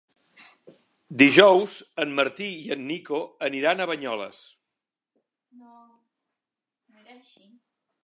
Dijous 1.21 1.75
en 2.05 2.15
Martí 2.21 2.47
i 2.69 2.73
en 2.77 2.81
Nico 2.93 3.21
aniran 3.49 3.85
a 3.85 3.89
Banyoles. 3.93 4.43